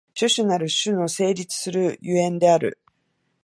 [0.15, 2.79] 種々なる種の成立する所以である。